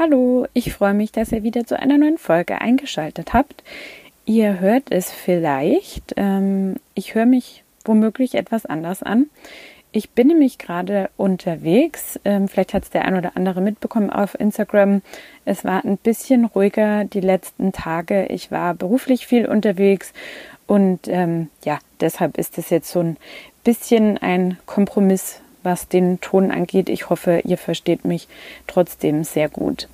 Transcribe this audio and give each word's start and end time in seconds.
Hallo, 0.00 0.46
ich 0.52 0.72
freue 0.72 0.94
mich, 0.94 1.10
dass 1.10 1.32
ihr 1.32 1.42
wieder 1.42 1.66
zu 1.66 1.76
einer 1.76 1.98
neuen 1.98 2.18
Folge 2.18 2.60
eingeschaltet 2.60 3.32
habt. 3.34 3.64
Ihr 4.26 4.60
hört 4.60 4.92
es 4.92 5.10
vielleicht. 5.10 6.14
Ähm, 6.16 6.76
ich 6.94 7.16
höre 7.16 7.26
mich 7.26 7.64
womöglich 7.84 8.36
etwas 8.36 8.64
anders 8.64 9.02
an. 9.02 9.26
Ich 9.90 10.10
bin 10.10 10.28
nämlich 10.28 10.58
gerade 10.58 11.10
unterwegs. 11.16 12.20
Ähm, 12.24 12.46
vielleicht 12.46 12.74
hat 12.74 12.84
es 12.84 12.90
der 12.90 13.06
ein 13.06 13.16
oder 13.16 13.36
andere 13.36 13.60
mitbekommen 13.60 14.08
auf 14.08 14.38
Instagram. 14.38 15.02
Es 15.44 15.64
war 15.64 15.84
ein 15.84 15.96
bisschen 15.96 16.44
ruhiger 16.44 17.04
die 17.04 17.20
letzten 17.20 17.72
Tage. 17.72 18.26
Ich 18.26 18.52
war 18.52 18.74
beruflich 18.74 19.26
viel 19.26 19.46
unterwegs 19.46 20.12
und 20.68 21.08
ähm, 21.08 21.48
ja, 21.64 21.80
deshalb 21.98 22.38
ist 22.38 22.56
es 22.56 22.70
jetzt 22.70 22.92
so 22.92 23.00
ein 23.00 23.16
bisschen 23.64 24.16
ein 24.16 24.58
Kompromiss 24.64 25.40
was 25.62 25.88
den 25.88 26.20
Ton 26.20 26.50
angeht. 26.50 26.88
Ich 26.88 27.10
hoffe, 27.10 27.42
ihr 27.44 27.58
versteht 27.58 28.04
mich 28.04 28.28
trotzdem 28.66 29.24
sehr 29.24 29.48
gut. 29.48 29.88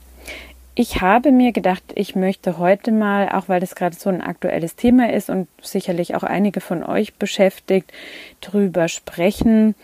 Ich 0.76 1.00
habe 1.00 1.30
mir 1.30 1.52
gedacht, 1.52 1.84
ich 1.94 2.16
möchte 2.16 2.58
heute 2.58 2.90
mal, 2.90 3.28
auch 3.28 3.48
weil 3.48 3.60
das 3.60 3.76
gerade 3.76 3.94
so 3.94 4.10
ein 4.10 4.20
aktuelles 4.20 4.74
Thema 4.74 5.12
ist 5.12 5.30
und 5.30 5.46
sicherlich 5.62 6.16
auch 6.16 6.24
einige 6.24 6.60
von 6.60 6.82
euch 6.82 7.14
beschäftigt, 7.14 7.92
drüber 8.40 8.88
sprechen, 8.88 9.76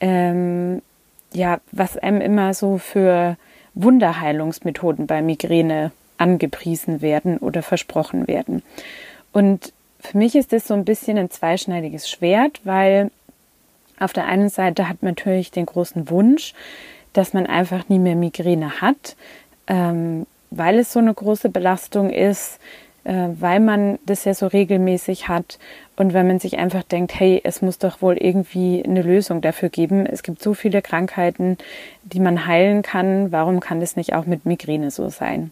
ähm, 0.00 0.80
ja, 1.32 1.58
was 1.72 1.96
einem 1.96 2.20
immer 2.20 2.54
so 2.54 2.78
für 2.78 3.36
Wunderheilungsmethoden 3.74 5.08
bei 5.08 5.22
Migräne 5.22 5.90
angepriesen 6.18 7.00
werden 7.00 7.38
oder 7.38 7.62
versprochen 7.62 8.28
werden. 8.28 8.62
Und 9.32 9.72
für 10.00 10.18
mich 10.18 10.36
ist 10.36 10.52
das 10.52 10.68
so 10.68 10.74
ein 10.74 10.84
bisschen 10.84 11.18
ein 11.18 11.30
zweischneidiges 11.30 12.08
Schwert, 12.08 12.60
weil 12.62 13.10
auf 14.00 14.12
der 14.12 14.26
einen 14.26 14.48
Seite 14.48 14.88
hat 14.88 15.02
man 15.02 15.12
natürlich 15.12 15.50
den 15.50 15.66
großen 15.66 16.10
Wunsch, 16.10 16.54
dass 17.12 17.32
man 17.32 17.46
einfach 17.46 17.88
nie 17.88 17.98
mehr 17.98 18.16
Migräne 18.16 18.80
hat, 18.80 19.16
ähm, 19.66 20.26
weil 20.50 20.78
es 20.78 20.92
so 20.92 20.98
eine 20.98 21.12
große 21.12 21.48
Belastung 21.48 22.10
ist, 22.10 22.58
äh, 23.04 23.28
weil 23.38 23.60
man 23.60 23.98
das 24.06 24.24
ja 24.24 24.34
so 24.34 24.46
regelmäßig 24.46 25.28
hat 25.28 25.58
und 25.96 26.12
wenn 26.12 26.26
man 26.26 26.38
sich 26.38 26.58
einfach 26.58 26.84
denkt, 26.84 27.18
hey, 27.18 27.40
es 27.42 27.60
muss 27.60 27.78
doch 27.78 28.02
wohl 28.02 28.16
irgendwie 28.16 28.84
eine 28.84 29.02
Lösung 29.02 29.40
dafür 29.40 29.68
geben. 29.68 30.06
Es 30.06 30.22
gibt 30.22 30.40
so 30.40 30.54
viele 30.54 30.80
Krankheiten, 30.80 31.58
die 32.04 32.20
man 32.20 32.46
heilen 32.46 32.82
kann. 32.82 33.32
Warum 33.32 33.58
kann 33.58 33.80
das 33.80 33.96
nicht 33.96 34.14
auch 34.14 34.24
mit 34.24 34.46
Migräne 34.46 34.92
so 34.92 35.08
sein? 35.08 35.50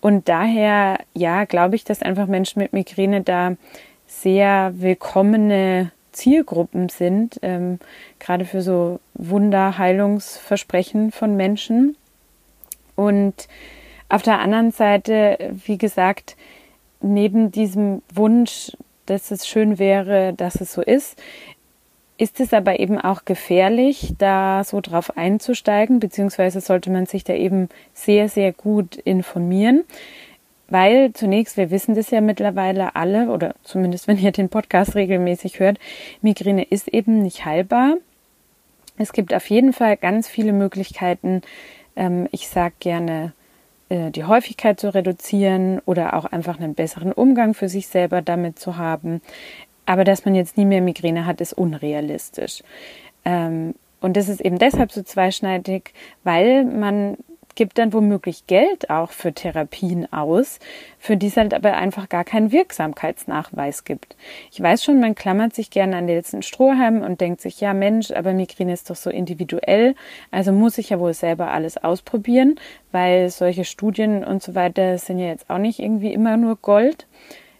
Und 0.00 0.28
daher, 0.28 0.98
ja, 1.14 1.44
glaube 1.44 1.74
ich, 1.74 1.84
dass 1.84 2.02
einfach 2.02 2.26
Menschen 2.28 2.60
mit 2.60 2.72
Migräne 2.72 3.22
da 3.22 3.56
sehr 4.06 4.74
willkommene 4.76 5.90
Zielgruppen 6.14 6.88
sind, 6.88 7.38
ähm, 7.42 7.78
gerade 8.18 8.44
für 8.44 8.62
so 8.62 9.00
Wunderheilungsversprechen 9.14 11.12
von 11.12 11.36
Menschen. 11.36 11.96
Und 12.96 13.48
auf 14.08 14.22
der 14.22 14.38
anderen 14.40 14.70
Seite, 14.70 15.52
wie 15.66 15.78
gesagt, 15.78 16.36
neben 17.00 17.50
diesem 17.50 18.02
Wunsch, 18.12 18.72
dass 19.06 19.30
es 19.30 19.46
schön 19.46 19.78
wäre, 19.78 20.32
dass 20.32 20.60
es 20.60 20.72
so 20.72 20.80
ist, 20.80 21.20
ist 22.16 22.38
es 22.38 22.52
aber 22.52 22.78
eben 22.78 22.98
auch 23.00 23.24
gefährlich, 23.24 24.14
da 24.18 24.62
so 24.64 24.80
drauf 24.80 25.16
einzusteigen, 25.16 25.98
beziehungsweise 25.98 26.60
sollte 26.60 26.90
man 26.90 27.06
sich 27.06 27.24
da 27.24 27.34
eben 27.34 27.68
sehr, 27.92 28.28
sehr 28.28 28.52
gut 28.52 28.96
informieren. 28.96 29.84
Weil 30.68 31.12
zunächst, 31.12 31.56
wir 31.56 31.70
wissen 31.70 31.94
das 31.94 32.10
ja 32.10 32.20
mittlerweile 32.20 32.96
alle, 32.96 33.28
oder 33.30 33.54
zumindest 33.62 34.08
wenn 34.08 34.18
ihr 34.18 34.32
den 34.32 34.48
Podcast 34.48 34.94
regelmäßig 34.94 35.60
hört, 35.60 35.78
Migräne 36.22 36.64
ist 36.64 36.88
eben 36.88 37.22
nicht 37.22 37.44
heilbar. 37.44 37.96
Es 38.96 39.12
gibt 39.12 39.34
auf 39.34 39.48
jeden 39.50 39.72
Fall 39.72 39.96
ganz 39.96 40.28
viele 40.28 40.52
Möglichkeiten, 40.52 41.42
ähm, 41.96 42.28
ich 42.30 42.48
sage 42.48 42.74
gerne, 42.80 43.32
äh, 43.88 44.10
die 44.10 44.24
Häufigkeit 44.24 44.80
zu 44.80 44.94
reduzieren 44.94 45.80
oder 45.84 46.14
auch 46.14 46.24
einfach 46.24 46.58
einen 46.58 46.74
besseren 46.74 47.12
Umgang 47.12 47.54
für 47.54 47.68
sich 47.68 47.88
selber 47.88 48.22
damit 48.22 48.58
zu 48.58 48.76
haben. 48.76 49.20
Aber 49.86 50.04
dass 50.04 50.24
man 50.24 50.34
jetzt 50.34 50.56
nie 50.56 50.64
mehr 50.64 50.80
Migräne 50.80 51.26
hat, 51.26 51.40
ist 51.40 51.52
unrealistisch. 51.52 52.62
Ähm, 53.24 53.74
und 54.00 54.16
das 54.16 54.28
ist 54.28 54.40
eben 54.40 54.58
deshalb 54.58 54.92
so 54.92 55.02
zweischneidig, 55.02 55.92
weil 56.24 56.64
man 56.64 57.16
gibt 57.54 57.78
dann 57.78 57.92
womöglich 57.92 58.46
Geld 58.46 58.90
auch 58.90 59.10
für 59.10 59.32
Therapien 59.32 60.12
aus, 60.12 60.58
für 60.98 61.16
die 61.16 61.28
es 61.28 61.36
halt 61.36 61.54
aber 61.54 61.74
einfach 61.74 62.08
gar 62.08 62.24
keinen 62.24 62.52
Wirksamkeitsnachweis 62.52 63.84
gibt. 63.84 64.16
Ich 64.50 64.60
weiß 64.60 64.82
schon, 64.84 65.00
man 65.00 65.14
klammert 65.14 65.54
sich 65.54 65.70
gerne 65.70 65.96
an 65.96 66.06
den 66.06 66.16
letzten 66.16 66.42
Strohhalm 66.42 67.02
und 67.02 67.20
denkt 67.20 67.40
sich, 67.40 67.60
ja 67.60 67.74
Mensch, 67.74 68.10
aber 68.10 68.32
Migräne 68.32 68.72
ist 68.72 68.90
doch 68.90 68.96
so 68.96 69.10
individuell, 69.10 69.94
also 70.30 70.52
muss 70.52 70.78
ich 70.78 70.90
ja 70.90 71.00
wohl 71.00 71.14
selber 71.14 71.50
alles 71.50 71.76
ausprobieren, 71.76 72.56
weil 72.92 73.30
solche 73.30 73.64
Studien 73.64 74.24
und 74.24 74.42
so 74.42 74.54
weiter 74.54 74.98
sind 74.98 75.18
ja 75.18 75.26
jetzt 75.26 75.50
auch 75.50 75.58
nicht 75.58 75.78
irgendwie 75.78 76.12
immer 76.12 76.36
nur 76.36 76.56
Gold. 76.56 77.06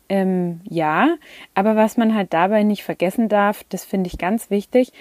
Ähm, 0.08 0.60
ja, 0.64 1.16
aber 1.54 1.76
was 1.76 1.96
man 1.96 2.14
halt 2.14 2.34
dabei 2.34 2.62
nicht 2.62 2.84
vergessen 2.84 3.28
darf, 3.28 3.64
das 3.70 3.84
finde 3.84 4.08
ich 4.08 4.18
ganz 4.18 4.50
wichtig, 4.50 4.92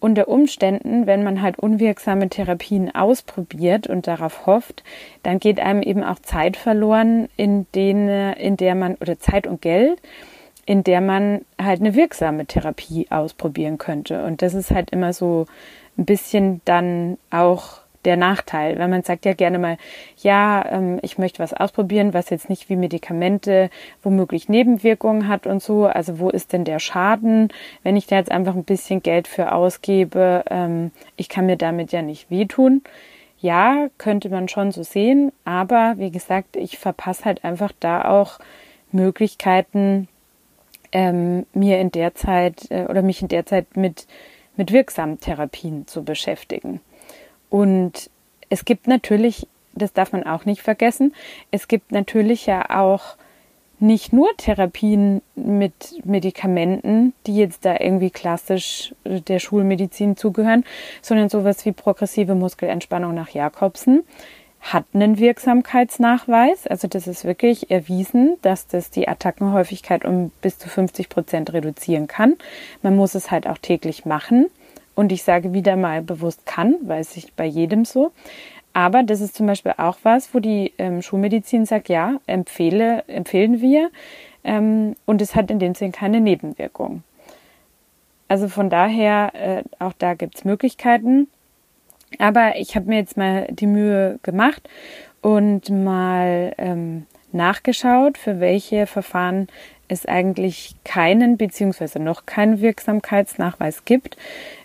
unter 0.00 0.28
Umständen, 0.28 1.06
wenn 1.06 1.22
man 1.22 1.42
halt 1.42 1.58
unwirksame 1.58 2.28
Therapien 2.28 2.94
ausprobiert 2.94 3.86
und 3.86 4.06
darauf 4.06 4.46
hofft, 4.46 4.82
dann 5.22 5.38
geht 5.38 5.60
einem 5.60 5.82
eben 5.82 6.02
auch 6.02 6.18
Zeit 6.18 6.56
verloren, 6.56 7.28
in 7.36 7.66
denen, 7.74 8.32
in 8.34 8.56
der 8.56 8.74
man, 8.74 8.96
oder 8.96 9.18
Zeit 9.18 9.46
und 9.46 9.60
Geld, 9.60 10.00
in 10.64 10.84
der 10.84 11.00
man 11.00 11.44
halt 11.60 11.80
eine 11.80 11.94
wirksame 11.94 12.46
Therapie 12.46 13.08
ausprobieren 13.10 13.76
könnte. 13.76 14.24
Und 14.24 14.40
das 14.42 14.54
ist 14.54 14.70
halt 14.70 14.90
immer 14.90 15.12
so 15.12 15.46
ein 15.98 16.06
bisschen 16.06 16.62
dann 16.64 17.18
auch 17.30 17.79
der 18.04 18.16
Nachteil, 18.16 18.78
weil 18.78 18.88
man 18.88 19.02
sagt 19.02 19.24
ja 19.24 19.34
gerne 19.34 19.58
mal, 19.58 19.76
ja, 20.22 20.64
ähm, 20.70 20.98
ich 21.02 21.18
möchte 21.18 21.40
was 21.40 21.52
ausprobieren, 21.52 22.14
was 22.14 22.30
jetzt 22.30 22.48
nicht 22.48 22.68
wie 22.68 22.76
Medikamente 22.76 23.70
womöglich 24.02 24.48
Nebenwirkungen 24.48 25.28
hat 25.28 25.46
und 25.46 25.62
so. 25.62 25.86
Also 25.86 26.18
wo 26.18 26.30
ist 26.30 26.52
denn 26.52 26.64
der 26.64 26.78
Schaden, 26.78 27.48
wenn 27.82 27.96
ich 27.96 28.06
da 28.06 28.16
jetzt 28.16 28.30
einfach 28.30 28.54
ein 28.54 28.64
bisschen 28.64 29.02
Geld 29.02 29.28
für 29.28 29.52
ausgebe? 29.52 30.44
Ähm, 30.48 30.92
ich 31.16 31.28
kann 31.28 31.46
mir 31.46 31.56
damit 31.56 31.92
ja 31.92 32.02
nicht 32.02 32.30
wehtun. 32.30 32.82
Ja, 33.40 33.88
könnte 33.96 34.28
man 34.28 34.48
schon 34.48 34.70
so 34.70 34.82
sehen, 34.82 35.32
aber 35.44 35.94
wie 35.96 36.10
gesagt, 36.10 36.56
ich 36.56 36.78
verpasse 36.78 37.24
halt 37.24 37.42
einfach 37.42 37.72
da 37.80 38.04
auch 38.04 38.38
Möglichkeiten, 38.92 40.08
ähm, 40.92 41.46
mir 41.54 41.78
in 41.80 41.90
der 41.90 42.14
Zeit 42.14 42.70
äh, 42.70 42.84
oder 42.84 43.00
mich 43.02 43.22
in 43.22 43.28
der 43.28 43.46
Zeit 43.46 43.76
mit, 43.76 44.06
mit 44.56 44.72
wirksamen 44.72 45.20
Therapien 45.20 45.86
zu 45.86 46.04
beschäftigen. 46.04 46.80
Und 47.50 48.10
es 48.48 48.64
gibt 48.64 48.86
natürlich, 48.86 49.46
das 49.74 49.92
darf 49.92 50.12
man 50.12 50.24
auch 50.24 50.46
nicht 50.46 50.62
vergessen, 50.62 51.14
es 51.50 51.68
gibt 51.68 51.92
natürlich 51.92 52.46
ja 52.46 52.70
auch 52.70 53.16
nicht 53.80 54.12
nur 54.12 54.28
Therapien 54.36 55.22
mit 55.34 56.04
Medikamenten, 56.04 57.14
die 57.26 57.36
jetzt 57.36 57.64
da 57.64 57.76
irgendwie 57.80 58.10
klassisch 58.10 58.94
der 59.04 59.38
Schulmedizin 59.38 60.16
zugehören, 60.16 60.64
sondern 61.00 61.30
sowas 61.30 61.64
wie 61.64 61.72
progressive 61.72 62.34
Muskelentspannung 62.34 63.14
nach 63.14 63.30
Jakobsen 63.30 64.04
hat 64.60 64.84
einen 64.92 65.18
Wirksamkeitsnachweis. 65.18 66.66
Also 66.66 66.86
das 66.86 67.06
ist 67.06 67.24
wirklich 67.24 67.70
erwiesen, 67.70 68.36
dass 68.42 68.66
das 68.66 68.90
die 68.90 69.08
Attackenhäufigkeit 69.08 70.04
um 70.04 70.30
bis 70.42 70.58
zu 70.58 70.68
50 70.68 71.08
Prozent 71.08 71.52
reduzieren 71.52 72.06
kann. 72.06 72.36
Man 72.82 72.94
muss 72.94 73.14
es 73.14 73.30
halt 73.30 73.46
auch 73.46 73.58
täglich 73.58 74.04
machen. 74.04 74.46
Und 74.94 75.12
ich 75.12 75.22
sage 75.22 75.52
wieder 75.52 75.76
mal 75.76 76.02
bewusst 76.02 76.46
kann, 76.46 76.76
weil 76.82 77.00
es 77.00 77.12
sich 77.14 77.32
bei 77.34 77.46
jedem 77.46 77.84
so. 77.84 78.12
Aber 78.72 79.02
das 79.02 79.20
ist 79.20 79.34
zum 79.34 79.46
Beispiel 79.46 79.74
auch 79.78 79.98
was, 80.02 80.34
wo 80.34 80.38
die 80.38 80.72
ähm, 80.78 81.02
Schulmedizin 81.02 81.66
sagt, 81.66 81.88
ja, 81.88 82.20
empfehle, 82.26 83.04
empfehlen 83.08 83.60
wir. 83.60 83.90
Ähm, 84.44 84.94
und 85.06 85.20
es 85.20 85.34
hat 85.34 85.50
in 85.50 85.58
dem 85.58 85.74
Sinn 85.74 85.92
keine 85.92 86.20
Nebenwirkung. 86.20 87.02
Also 88.28 88.48
von 88.48 88.70
daher, 88.70 89.32
äh, 89.34 89.62
auch 89.80 89.92
da 89.98 90.14
gibt 90.14 90.36
es 90.36 90.44
Möglichkeiten. 90.44 91.28
Aber 92.18 92.56
ich 92.56 92.76
habe 92.76 92.86
mir 92.86 92.98
jetzt 92.98 93.16
mal 93.16 93.48
die 93.50 93.66
Mühe 93.66 94.18
gemacht 94.22 94.68
und 95.20 95.68
mal 95.68 96.54
ähm, 96.58 97.06
nachgeschaut, 97.34 98.18
für 98.18 98.40
welche 98.40 98.86
Verfahren 98.86 99.48
es 99.88 100.06
eigentlich 100.06 100.76
keinen 100.84 101.36
beziehungsweise 101.36 101.98
noch 101.98 102.26
keinen 102.26 102.60
Wirksamkeitsnachweis 102.60 103.84
gibt. 103.84 104.16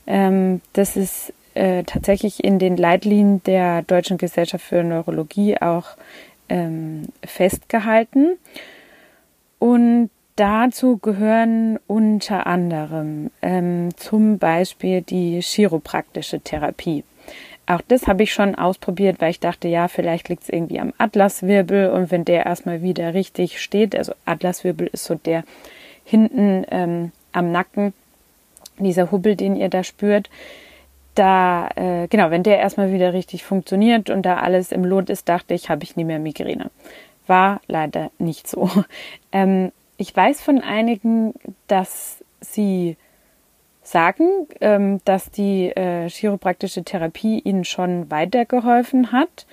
Ähm, 0.07 0.61
das 0.73 0.95
ist 0.95 1.33
äh, 1.55 1.83
tatsächlich 1.83 2.43
in 2.43 2.59
den 2.59 2.77
Leitlinien 2.77 3.41
der 3.43 3.81
Deutschen 3.81 4.17
Gesellschaft 4.17 4.65
für 4.65 4.83
Neurologie 4.83 5.57
auch 5.59 5.97
ähm, 6.49 7.07
festgehalten. 7.25 8.37
Und 9.57 10.09
dazu 10.35 10.97
gehören 10.97 11.79
unter 11.87 12.45
anderem 12.45 13.31
ähm, 13.41 13.89
zum 13.95 14.37
Beispiel 14.37 15.01
die 15.01 15.39
chiropraktische 15.41 16.39
Therapie. 16.39 17.03
Auch 17.67 17.81
das 17.87 18.07
habe 18.07 18.23
ich 18.23 18.33
schon 18.33 18.55
ausprobiert, 18.55 19.17
weil 19.19 19.31
ich 19.31 19.39
dachte, 19.39 19.67
ja, 19.67 19.87
vielleicht 19.87 20.29
liegt 20.29 20.43
es 20.43 20.49
irgendwie 20.49 20.79
am 20.79 20.93
Atlaswirbel 20.97 21.89
und 21.89 22.11
wenn 22.11 22.23
der 22.23 22.45
erstmal 22.45 22.81
wieder 22.83 23.13
richtig 23.13 23.59
steht, 23.61 23.95
also 23.95 24.13
Atlaswirbel 24.25 24.87
ist 24.87 25.05
so 25.05 25.15
der 25.15 25.43
hinten 26.03 26.65
ähm, 26.69 27.11
am 27.31 27.51
Nacken, 27.51 27.93
dieser 28.77 29.11
Hubbel, 29.11 29.35
den 29.35 29.55
ihr 29.55 29.69
da 29.69 29.83
spürt, 29.83 30.29
da, 31.15 31.69
äh, 31.75 32.07
genau, 32.07 32.29
wenn 32.29 32.43
der 32.43 32.59
erstmal 32.59 32.91
wieder 32.91 33.13
richtig 33.13 33.43
funktioniert 33.43 34.09
und 34.09 34.23
da 34.23 34.37
alles 34.37 34.71
im 34.71 34.83
Lot 34.83 35.09
ist, 35.09 35.27
dachte 35.29 35.53
ich, 35.53 35.69
habe 35.69 35.83
ich 35.83 35.95
nie 35.95 36.03
mehr 36.03 36.19
Migräne. 36.19 36.69
War 37.25 37.61
leider 37.67 38.11
nicht 38.19 38.47
so. 38.47 38.69
Ähm, 39.31 39.73
ich 39.97 40.15
weiß 40.15 40.41
von 40.41 40.61
einigen, 40.61 41.33
dass 41.67 42.23
sie 42.39 42.95
sagen, 43.87 44.47
ähm, 44.61 44.99
dass 45.05 45.31
die 45.31 45.67
äh, 45.69 46.09
chiropraktische 46.09 46.83
Therapie 46.83 47.39
ihnen 47.39 47.65
schon 47.65 48.09
weitergeholfen 48.09 49.11
hat. 49.11 49.45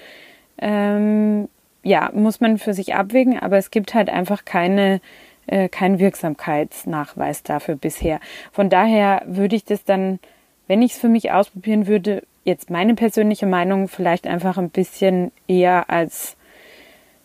Ähm, 0.58 1.48
ja, 1.82 2.10
muss 2.14 2.40
man 2.40 2.58
für 2.58 2.74
sich 2.74 2.94
abwägen, 2.94 3.38
aber 3.38 3.58
es 3.58 3.70
gibt 3.70 3.94
halt 3.94 4.08
einfach 4.08 4.44
keine 4.44 5.00
äh, 5.46 5.68
keinen 5.68 5.98
Wirksamkeitsnachweis 5.98 7.42
dafür 7.42 7.76
bisher. 7.76 8.20
Von 8.52 8.70
daher 8.70 9.22
würde 9.26 9.56
ich 9.56 9.64
das 9.64 9.84
dann, 9.84 10.20
wenn 10.68 10.82
ich 10.82 10.92
es 10.92 10.98
für 10.98 11.08
mich 11.08 11.32
ausprobieren 11.32 11.86
würde, 11.86 12.22
jetzt 12.44 12.70
meine 12.70 12.94
persönliche 12.94 13.46
Meinung 13.46 13.88
vielleicht 13.88 14.26
einfach 14.26 14.56
ein 14.58 14.70
bisschen 14.70 15.32
eher 15.48 15.90
als 15.90 16.36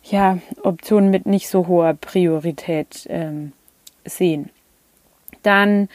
ja, 0.03 0.39
Option 0.63 1.09
mit 1.09 1.25
nicht 1.25 1.49
so 1.49 1.67
hoher 1.67 1.93
Priorität 1.93 3.05
ähm, 3.09 3.51
sehen. 4.05 4.49
Dann 5.43 5.89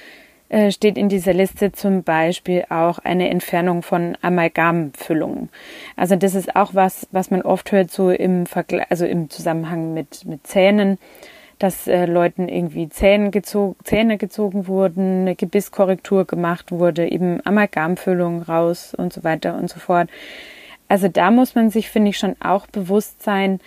äh, 0.52 0.70
steht 0.70 0.99
in 0.99 1.08
dieser 1.08 1.32
Liste 1.32 1.72
zum 1.72 2.02
Beispiel 2.02 2.66
auch 2.69 2.99
eine 2.99 3.31
Entfernung 3.31 3.81
von 3.81 4.19
Amalgamfüllungen. 4.20 5.49
Also 5.96 6.14
das 6.14 6.34
ist 6.34 6.54
auch 6.54 6.75
was, 6.75 7.08
was 7.10 7.31
man 7.31 7.40
oft 7.40 7.72
hört, 7.72 7.90
so 7.90 8.10
im 8.10 8.44
Vergleich, 8.44 8.84
also 8.90 9.06
im 9.06 9.31
Zusammenhang 9.31 9.94
mit, 9.94 10.26
mit 10.26 10.46
Zähnen, 10.46 10.99
dass 11.58 11.87
äh, 11.87 12.04
Leuten 12.04 12.49
irgendwie 12.49 12.90
Zähne, 12.90 13.31
gezogen, 13.31 13.76
Zähne 13.82 14.19
gezogen 14.19 14.66
wurden, 14.66 15.22
eine 15.22 15.37
Gebisskorrektur 15.37 16.26
gemacht 16.26 16.70
wurde, 16.70 17.10
eben 17.10 17.40
Amalgamfüllungen 17.46 18.43
raus 18.43 18.94
und 18.94 19.10
so 19.14 19.25
weiter 19.25 19.56
und 19.56 19.70
so 19.70 19.81
fort. 19.81 20.10
Also 20.87 21.08
da 21.08 21.31
muss 21.31 21.54
man 21.54 21.70
sich, 21.70 21.88
finde 21.88 22.10
ich, 22.10 22.19
schon 22.19 22.37
auch 22.43 22.66
bewusst 22.66 23.22
sein, 23.22 23.58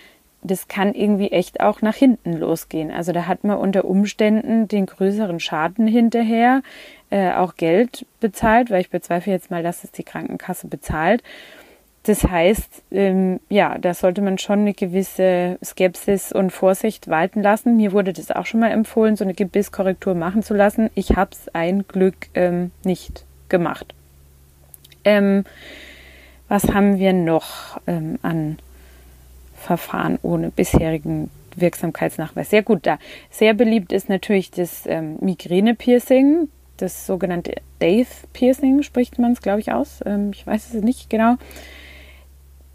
das 0.47 0.68
kann 0.68 0.94
irgendwie 0.94 1.31
echt 1.31 1.59
auch 1.59 1.81
nach 1.81 1.95
hinten 1.95 2.33
losgehen. 2.33 2.92
Also 2.92 3.12
da 3.12 3.27
hat 3.27 3.44
man 3.44 3.57
unter 3.57 3.86
Umständen 3.86 4.68
den 4.68 4.86
größeren 4.86 5.39
Schaden 5.39 5.88
hinterher, 5.88 6.62
äh, 7.09 7.33
auch 7.33 7.56
Geld 7.56 8.06
bezahlt, 8.19 8.69
weil 8.69 8.81
ich 8.81 8.89
bezweifle 8.89 9.33
jetzt 9.33 9.51
mal, 9.51 9.63
dass 9.63 9.83
es 9.83 9.92
die 9.92 10.03
Krankenkasse 10.03 10.68
bezahlt. 10.68 11.24
Das 12.03 12.24
heißt, 12.24 12.83
ähm, 12.92 13.39
ja, 13.50 13.80
da 13.80 13.95
sollte 13.95 14.21
man 14.21 14.38
schon 14.38 14.59
eine 14.59 14.75
gewisse 14.75 15.57
Skepsis 15.63 16.31
und 16.31 16.51
Vorsicht 16.51 17.07
walten 17.07 17.42
lassen. 17.42 17.77
Mir 17.77 17.94
wurde 17.94 18.13
das 18.13 18.30
auch 18.30 18.45
schon 18.45 18.59
mal 18.59 18.71
empfohlen, 18.71 19.15
so 19.15 19.24
eine 19.24 19.33
Gebisskorrektur 19.33 20.13
machen 20.13 20.44
zu 20.44 20.53
lassen. 20.53 20.92
Ich 20.94 21.15
habe 21.15 21.31
es 21.31 21.50
ein 21.56 21.88
Glück 21.88 22.15
ähm, 22.36 22.69
nicht 22.83 23.25
gemacht. 23.50 23.95
Ähm, 25.03 25.45
was 26.47 26.65
haben 26.71 27.00
wir 27.00 27.13
noch 27.13 27.81
ähm, 27.88 28.19
an 28.21 28.59
Verfahren 29.65 30.19
ohne 30.21 30.51
bisherigen 30.51 31.31
Wirksamkeitsnachweis. 31.56 32.50
Sehr 32.50 32.63
gut 32.63 32.85
da. 32.85 33.00
Sehr 33.31 33.53
beliebt 33.53 33.91
ist 33.91 34.09
natürlich 34.09 34.51
das 34.51 34.85
ähm, 34.85 35.17
Migräne-Piercing, 35.21 36.50
das 36.77 37.07
sogenannte 37.07 37.56
Dave-Piercing, 37.79 38.83
spricht 38.83 39.17
man 39.17 39.31
es, 39.31 39.41
glaube 39.41 39.62
ich, 39.62 39.71
aus. 39.71 40.01
Ähm, 40.06 40.31
ich 40.33 40.45
weiß 40.45 40.73
es 40.73 40.83
nicht 40.83 41.09
genau. 41.09 41.35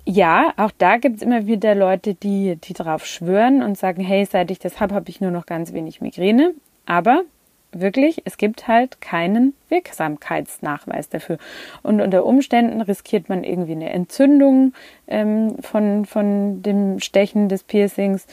Ja, 0.04 0.52
auch 0.56 0.72
da 0.76 0.96
gibt 0.96 1.18
es 1.18 1.22
immer 1.22 1.46
wieder 1.46 1.74
Leute, 1.74 2.14
die, 2.14 2.56
die 2.56 2.72
drauf 2.72 3.06
schwören 3.06 3.62
und 3.62 3.78
sagen, 3.78 4.02
hey, 4.02 4.26
seit 4.28 4.50
ich 4.50 4.58
das 4.58 4.80
habe, 4.80 4.94
habe 4.94 5.10
ich 5.10 5.20
nur 5.20 5.30
noch 5.30 5.46
ganz 5.46 5.72
wenig 5.72 6.00
Migräne. 6.00 6.54
Aber 6.86 7.22
wirklich, 7.72 8.22
es 8.24 8.36
gibt 8.36 8.68
halt 8.68 9.00
keinen 9.00 9.54
Wirksamkeitsnachweis 9.68 11.08
dafür. 11.08 11.38
Und 11.82 12.00
unter 12.00 12.24
Umständen 12.24 12.80
riskiert 12.80 13.28
man 13.28 13.44
irgendwie 13.44 13.72
eine 13.72 13.90
Entzündung 13.90 14.72
ähm, 15.06 15.56
von, 15.60 16.04
von 16.04 16.62
dem 16.62 17.00
Stechen 17.00 17.48
des 17.48 17.62
Piercings 17.62 18.26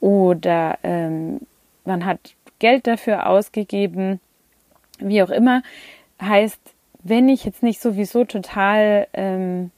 oder 0.00 0.78
ähm, 0.82 1.40
man 1.84 2.04
hat 2.04 2.34
Geld 2.58 2.86
dafür 2.86 3.28
ausgegeben, 3.28 4.20
wie 4.98 5.22
auch 5.22 5.30
immer. 5.30 5.62
Heißt, 6.20 6.60
wenn 7.02 7.28
ich 7.28 7.44
jetzt 7.44 7.62
nicht 7.62 7.80
sowieso 7.80 8.24
total 8.24 9.06
ähm, 9.12 9.70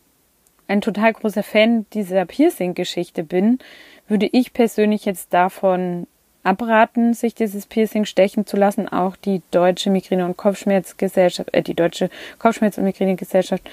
ein 0.69 0.81
total 0.83 1.15
großer 1.15 1.43
Fan 1.43 1.87
dieser 1.95 2.27
Piercing-Geschichte 2.27 3.25
bin, 3.25 3.59
würde 4.07 4.29
ich 4.31 4.53
persönlich 4.53 5.05
jetzt 5.05 5.33
davon 5.33 6.07
abraten, 6.43 7.15
sich 7.15 7.35
dieses 7.35 7.67
Piercing 7.67 8.05
stechen 8.05 8.47
zu 8.47 8.57
lassen. 8.57 8.89
Auch 8.89 9.17
die 9.17 9.43
Deutsche 9.51 9.91
Migräne- 9.91 10.25
und 10.25 10.37
Kopfschmerzgesellschaft, 10.37 11.53
äh, 11.53 11.63
die 11.63 11.75
Deutsche 11.75 12.11
Kopfschmerz- 12.39 12.79
und 12.79 12.85
Migränegesellschaft 12.85 13.69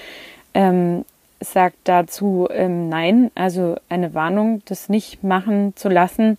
ähm, 0.54 1.04
sagt 1.40 1.76
dazu 1.84 2.48
ähm, 2.50 2.88
Nein, 2.88 3.30
also 3.34 3.76
eine 3.88 4.14
Warnung, 4.14 4.62
das 4.66 4.88
nicht 4.88 5.22
machen 5.22 5.74
zu 5.76 5.88
lassen. 5.88 6.38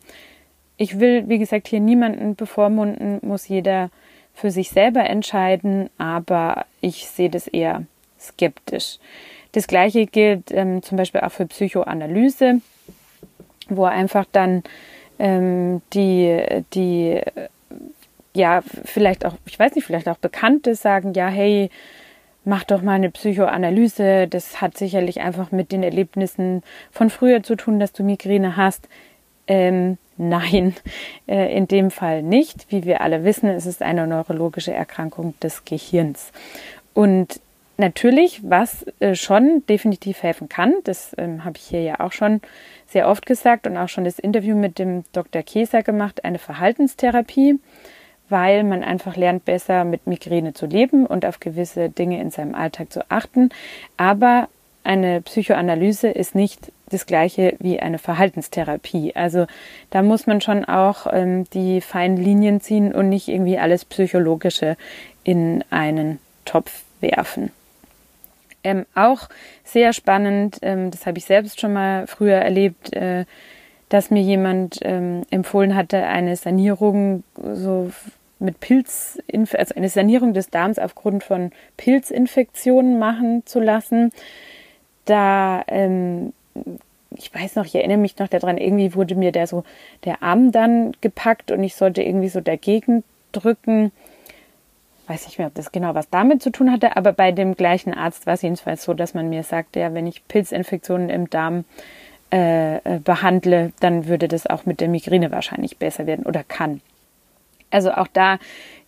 Ich 0.78 1.00
will, 1.00 1.28
wie 1.28 1.40
gesagt, 1.40 1.68
hier 1.68 1.80
niemanden 1.80 2.36
bevormunden, 2.36 3.20
muss 3.22 3.48
jeder 3.48 3.90
für 4.34 4.52
sich 4.52 4.70
selber 4.70 5.04
entscheiden, 5.10 5.90
aber 5.98 6.66
ich 6.82 7.08
sehe 7.08 7.30
das 7.30 7.48
eher 7.48 7.84
skeptisch. 8.20 9.00
Das 9.54 9.66
gleiche 9.66 10.06
gilt 10.06 10.52
ähm, 10.52 10.84
zum 10.84 10.98
Beispiel 10.98 11.22
auch 11.22 11.32
für 11.32 11.48
Psychoanalyse, 11.48 12.62
wo 13.70 13.86
einfach 13.86 14.26
dann 14.32 14.64
ähm, 15.20 15.82
die, 15.94 16.64
die, 16.74 17.22
ja, 18.34 18.62
vielleicht 18.86 19.26
auch, 19.26 19.34
ich 19.46 19.58
weiß 19.58 19.76
nicht, 19.76 19.86
vielleicht 19.86 20.08
auch 20.08 20.18
Bekannte 20.18 20.76
sagen, 20.76 21.14
ja, 21.14 21.28
hey, 21.28 21.70
mach 22.48 22.64
doch 22.64 22.82
mal 22.82 22.94
eine 22.94 23.12
Psychoanalyse. 23.12 24.28
Das 24.28 24.62
hat 24.62 24.78
sicherlich 24.78 25.22
einfach 25.22 25.52
mit 25.52 25.72
den 25.72 25.84
Erlebnissen 25.84 26.64
von 26.92 27.10
früher 27.10 27.44
zu 27.44 27.56
tun, 27.56 27.80
dass 27.80 27.92
du 27.92 28.04
Migräne 28.04 28.56
hast. 28.56 28.88
Ähm, 29.48 29.98
nein, 30.18 30.74
äh, 31.28 31.56
in 31.56 31.68
dem 31.68 31.92
Fall 31.92 32.24
nicht. 32.24 32.68
Wie 32.70 32.86
wir 32.86 33.02
alle 33.02 33.24
wissen, 33.24 33.50
es 33.50 33.66
ist 33.66 33.82
eine 33.82 34.08
neurologische 34.08 34.74
Erkrankung 34.74 35.34
des 35.42 35.66
Gehirns. 35.66 36.32
Und 36.94 37.42
natürlich, 37.78 38.42
was 38.44 38.86
äh, 39.00 39.16
schon 39.16 39.64
definitiv 39.68 40.24
helfen 40.24 40.50
kann, 40.50 40.74
das 40.86 41.14
ähm, 41.18 41.44
habe 41.44 41.58
ich 41.58 41.64
hier 41.64 41.82
ja 41.82 42.00
auch 42.00 42.14
schon 42.14 42.42
sehr 42.88 43.08
oft 43.08 43.26
gesagt 43.26 43.68
und 43.68 43.78
auch 43.78 43.90
schon 43.90 44.06
das 44.06 44.20
Interview 44.20 44.56
mit 44.56 44.80
dem 44.80 45.04
Dr. 45.12 45.44
Käser 45.44 45.84
gemacht, 45.84 46.24
eine 46.24 46.40
Verhaltenstherapie, 46.40 47.60
weil 48.30 48.64
man 48.64 48.84
einfach 48.84 49.16
lernt, 49.16 49.46
besser 49.46 49.84
mit 49.84 50.08
Migräne 50.08 50.54
zu 50.54 50.66
leben 50.66 51.06
und 51.06 51.26
auf 51.26 51.40
gewisse 51.40 51.90
Dinge 51.90 52.20
in 52.22 52.32
seinem 52.32 52.56
Alltag 52.56 52.92
zu 52.92 53.10
achten. 53.10 53.50
Aber 53.98 54.50
eine 54.84 55.22
Psychoanalyse 55.22 56.08
ist 56.08 56.34
nicht 56.34 56.72
das 56.90 57.06
gleiche 57.06 57.56
wie 57.60 57.80
eine 57.80 58.00
Verhaltenstherapie. 58.00 59.14
Also 59.16 59.48
da 59.90 60.02
muss 60.02 60.28
man 60.28 60.40
schon 60.40 60.64
auch 60.64 61.08
ähm, 61.12 61.44
die 61.52 61.82
feinen 61.82 62.18
Linien 62.18 62.62
ziehen 62.62 62.94
und 62.94 63.10
nicht 63.10 63.28
irgendwie 63.28 63.60
alles 63.60 63.84
Psychologische 63.84 64.78
in 65.26 65.64
einen 65.70 66.20
Topf 66.46 66.84
werfen. 67.02 67.52
Ähm, 68.64 68.86
auch 68.96 69.30
sehr 69.64 69.94
spannend, 69.94 70.60
ähm, 70.62 70.92
das 70.92 71.06
habe 71.06 71.18
ich 71.18 71.26
selbst 71.26 71.60
schon 71.60 71.74
mal 71.74 72.08
früher 72.08 72.38
erlebt, 72.38 72.94
äh, 72.94 73.26
dass 73.90 74.12
mir 74.12 74.22
jemand 74.22 74.80
ähm, 74.82 75.22
empfohlen 75.30 75.76
hatte, 75.76 76.04
eine 76.04 76.36
Sanierung 76.36 77.24
so 77.54 77.92
mit 78.40 78.60
Pilz, 78.60 79.20
also 79.34 79.76
eine 79.76 79.90
Sanierung 79.90 80.34
des 80.34 80.50
Darms 80.50 80.80
aufgrund 80.80 81.24
von 81.24 81.52
Pilzinfektionen 81.78 83.00
machen 83.00 83.44
zu 83.46 83.60
lassen. 83.60 84.12
Da, 85.06 85.64
ähm, 85.68 86.34
ich 87.16 87.34
weiß 87.34 87.56
noch, 87.56 87.66
ich 87.66 87.76
erinnere 87.76 87.98
mich 87.98 88.18
noch 88.18 88.28
daran, 88.28 88.58
irgendwie 88.58 88.94
wurde 88.94 89.16
mir 89.16 89.32
der 89.32 89.48
so 89.48 89.64
der 90.04 90.22
Arm 90.22 90.52
dann 90.52 90.92
gepackt 91.02 91.52
und 91.52 91.64
ich 91.64 91.76
sollte 91.76 92.04
irgendwie 92.04 92.30
so 92.30 92.42
dagegen 92.42 93.04
drücken 93.32 93.92
weiß 95.08 95.26
nicht 95.26 95.38
mehr, 95.38 95.48
ob 95.48 95.56
das 95.56 95.72
genau 95.72 95.96
was 95.96 96.10
damit 96.10 96.42
zu 96.42 96.52
tun 96.52 96.72
hatte, 96.72 96.98
aber 96.98 97.14
bei 97.14 97.32
dem 97.32 97.56
gleichen 97.56 97.94
Arzt 97.94 98.26
war 98.26 98.34
es 98.34 98.42
jedenfalls 98.42 98.84
so, 98.84 98.94
dass 98.94 99.14
man 99.14 99.30
mir 99.30 99.44
sagte, 99.44 99.80
ja, 99.80 99.94
wenn 99.94 100.08
ich 100.08 100.28
Pilzinfektionen 100.28 101.10
im 101.10 101.30
Darm 101.30 101.66
äh, 102.32 102.78
äh, 102.78 103.00
behandle, 103.00 103.72
dann 103.80 104.08
würde 104.08 104.28
das 104.28 104.48
auch 104.48 104.66
mit 104.66 104.82
der 104.82 104.90
Migräne 104.90 105.32
wahrscheinlich 105.32 105.78
besser 105.78 106.06
werden 106.06 106.26
oder 106.26 106.44
kann. 106.44 106.82
Also 107.72 107.92
auch 107.92 108.08
da 108.08 108.38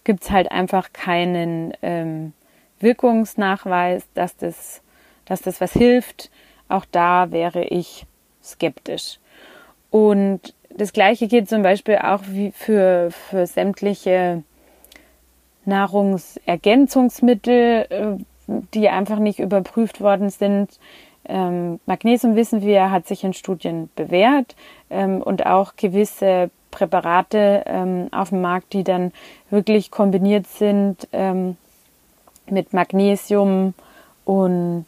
gibt 0.04 0.24
es 0.24 0.32
halt 0.32 0.52
einfach 0.52 0.92
keinen 0.92 1.74
ähm, 1.82 2.34
Wirkungsnachweis, 2.82 4.04
dass 4.14 4.36
das, 4.36 4.82
dass 5.26 5.42
das 5.42 5.62
was 5.62 5.72
hilft. 5.72 6.30
Auch 6.68 6.86
da 6.92 7.32
wäre 7.32 7.64
ich 7.64 8.06
skeptisch. 8.44 9.20
Und 9.90 10.54
das 10.70 10.94
Gleiche 10.94 11.28
gilt 11.28 11.48
zum 11.50 11.64
Beispiel 11.64 11.98
auch 11.98 12.24
wie 12.28 12.52
für, 12.52 13.10
für 13.12 13.48
sämtliche 13.48 14.44
Nahrungsergänzungsmittel, 15.66 17.86
äh, 17.90 18.18
die 18.74 18.90
einfach 18.90 19.20
nicht 19.20 19.40
überprüft 19.40 20.02
worden 20.02 20.30
sind. 20.30 20.80
Ähm, 21.26 21.80
Magnesium 21.86 22.36
wissen 22.36 22.62
wir, 22.62 22.92
hat 22.92 23.08
sich 23.08 23.24
in 23.24 23.34
Studien 23.34 23.90
bewährt 23.96 24.56
ähm, 24.90 25.22
und 25.22 25.46
auch 25.46 25.76
gewisse 25.76 26.50
Präparate 26.72 27.64
ähm, 27.66 28.08
auf 28.12 28.30
dem 28.30 28.42
Markt, 28.42 28.74
die 28.74 28.84
dann 28.84 29.12
wirklich 29.50 29.92
kombiniert 29.92 30.48
sind 30.48 31.08
mit 32.52 32.74
Magnesium 32.74 33.76
und 34.26 34.86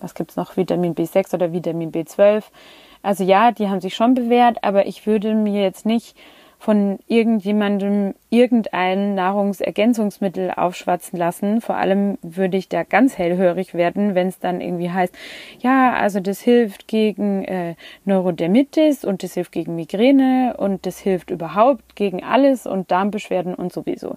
was 0.00 0.14
gibt's 0.14 0.36
noch, 0.36 0.56
Vitamin 0.56 0.94
B6 0.94 1.34
oder 1.34 1.52
Vitamin 1.52 1.92
B12. 1.92 2.44
Also 3.02 3.24
ja, 3.24 3.52
die 3.52 3.68
haben 3.68 3.80
sich 3.80 3.94
schon 3.94 4.14
bewährt, 4.14 4.62
aber 4.62 4.86
ich 4.86 5.06
würde 5.06 5.34
mir 5.34 5.62
jetzt 5.62 5.86
nicht 5.86 6.16
von 6.58 6.98
irgendjemandem 7.06 8.14
irgendein 8.30 9.14
Nahrungsergänzungsmittel 9.14 10.50
aufschwatzen 10.50 11.16
lassen. 11.16 11.60
Vor 11.60 11.76
allem 11.76 12.18
würde 12.20 12.56
ich 12.56 12.68
da 12.68 12.82
ganz 12.82 13.16
hellhörig 13.16 13.74
werden, 13.74 14.16
wenn 14.16 14.26
es 14.26 14.40
dann 14.40 14.60
irgendwie 14.60 14.90
heißt, 14.90 15.14
ja, 15.60 15.92
also 15.92 16.18
das 16.18 16.40
hilft 16.40 16.88
gegen 16.88 17.44
äh, 17.44 17.76
Neurodermitis 18.04 19.04
und 19.04 19.22
das 19.22 19.34
hilft 19.34 19.52
gegen 19.52 19.76
Migräne 19.76 20.56
und 20.58 20.84
das 20.84 20.98
hilft 20.98 21.30
überhaupt 21.30 21.94
gegen 21.94 22.24
alles 22.24 22.66
und 22.66 22.90
Darmbeschwerden 22.90 23.54
und 23.54 23.72
sowieso. 23.72 24.16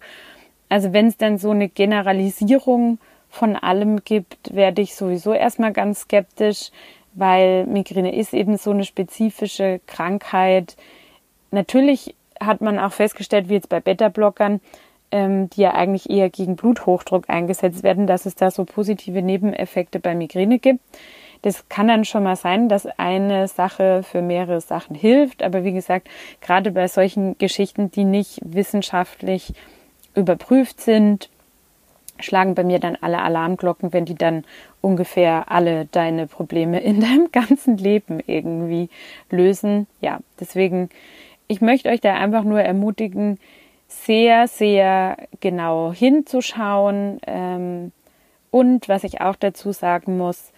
Also 0.68 0.94
wenn 0.94 1.08
es 1.08 1.18
dann 1.18 1.38
so 1.38 1.52
eine 1.52 1.70
Generalisierung 1.70 2.98
von 3.30 3.56
allem 3.56 4.04
gibt, 4.04 4.56
werde 4.56 4.82
ich 4.82 4.96
sowieso 4.96 5.34
erstmal 5.34 5.74
ganz 5.74 6.02
skeptisch, 6.02 6.72
weil 7.14 7.66
Migräne 7.68 8.16
ist 8.16 8.34
eben 8.34 8.58
so 8.58 8.72
eine 8.72 8.84
spezifische 8.84 9.80
Krankheit. 9.86 10.76
Natürlich 11.52 12.16
hat 12.42 12.62
man 12.62 12.80
auch 12.80 12.92
festgestellt, 12.92 13.50
wie 13.50 13.54
jetzt 13.54 13.70
bei 13.70 13.80
Beta-Blockern, 13.80 14.60
ähm, 15.12 15.50
die 15.50 15.62
ja 15.62 15.74
eigentlich 15.74 16.10
eher 16.10 16.30
gegen 16.30 16.56
Bluthochdruck 16.56 17.30
eingesetzt 17.30 17.84
werden, 17.84 18.08
dass 18.08 18.26
es 18.26 18.36
da 18.36 18.52
so 18.52 18.66
positive 18.66 19.22
Nebeneffekte 19.22 20.00
bei 20.00 20.16
Migräne 20.16 20.60
gibt. 20.60 20.80
Das 21.42 21.68
kann 21.70 21.88
dann 21.88 22.06
schon 22.06 22.24
mal 22.24 22.36
sein, 22.36 22.70
dass 22.70 22.86
eine 22.86 23.48
Sache 23.48 24.04
für 24.04 24.22
mehrere 24.22 24.62
Sachen 24.62 24.96
hilft. 24.96 25.42
Aber 25.42 25.64
wie 25.64 25.74
gesagt, 25.74 26.08
gerade 26.40 26.72
bei 26.72 26.88
solchen 26.88 27.38
Geschichten, 27.38 27.90
die 27.92 28.04
nicht 28.04 28.40
wissenschaftlich 28.44 29.54
überprüft 30.14 30.82
sind, 30.82 31.30
schlagen 32.20 32.54
bei 32.54 32.64
mir 32.64 32.80
dann 32.80 32.98
alle 33.02 33.22
Alarmglocken, 33.22 33.94
wenn 33.94 34.06
die 34.06 34.16
dann 34.16 34.44
ungefähr 34.82 35.52
alle 35.52 35.86
deine 35.86 36.28
Probleme 36.28 36.80
in 36.80 37.02
deinem 37.02 37.32
ganzen 37.32 37.78
Leben 37.78 38.20
irgendwie 38.26 38.90
lösen. 39.32 39.88
Ja, 40.00 40.20
deswegen 40.40 40.90
ich 41.51 41.60
möchte 41.60 41.89
euch 41.89 42.00
da 42.00 42.13
einfach 42.13 42.43
nur 42.43 42.62
ermutigen, 42.62 43.38
sehr, 43.89 44.48
sehr 44.48 45.17
genau 45.41 45.91
hinzuschauen. 45.91 47.20
Ähm, 47.27 47.91
und 48.51 48.88
was 48.88 49.03
ich 49.03 49.20
auch 49.20 49.36
dazu 49.36 49.74
sagen 49.74 50.17
muss, 50.17 50.53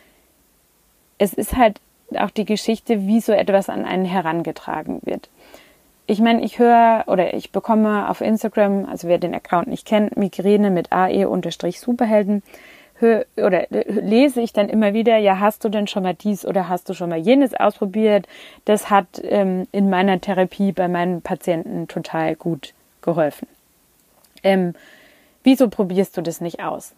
es 1.18 1.34
ist 1.34 1.58
halt 1.58 1.82
auch 2.16 2.30
die 2.30 2.46
Geschichte, 2.46 3.08
wie 3.08 3.22
so 3.22 3.32
etwas 3.32 3.70
an 3.70 3.86
einen 3.86 4.06
herangetragen 4.06 5.00
wird. 5.04 5.30
Ich 6.06 6.20
meine, 6.20 6.44
ich 6.44 6.60
höre 6.60 7.06
oder 7.08 7.34
ich 7.34 7.52
bekomme 7.52 8.08
auf 8.08 8.22
Instagram, 8.22 8.86
also 8.86 9.08
wer 9.08 9.18
den 9.18 9.34
Account 9.34 9.68
nicht 9.68 9.88
kennt, 9.88 10.16
Migräne 10.16 10.70
mit 10.70 10.92
AE-Superhelden, 10.92 12.44
höre 12.96 13.26
oder 13.38 13.68
lese 13.70 14.42
ich 14.42 14.54
dann 14.54 14.70
immer 14.70 14.94
wieder, 14.94 15.18
ja, 15.18 15.40
hast 15.40 15.64
du 15.64 15.70
denn 15.70 15.88
schon 15.88 16.04
mal 16.04 16.14
dies 16.14 16.46
oder 16.46 16.70
hast 16.70 16.90
du 16.90 16.94
schon 16.94 17.10
mal 17.10 17.20
jenes 17.20 17.54
ausprobiert? 17.54 18.28
Das 18.66 18.90
hat 18.90 19.22
ähm, 19.24 19.68
in 19.72 19.90
meiner 19.90 20.20
Therapie 20.22 20.72
bei 20.72 20.88
meinen 20.88 21.22
Patienten 21.22 21.88
total 21.88 22.36
gut 22.36 22.74
geholfen. 23.02 23.48
Ähm, 24.44 24.76
wieso 25.44 25.70
probierst 25.70 26.18
du 26.18 26.22
das 26.22 26.42
nicht 26.42 26.62
aus? 26.62 26.94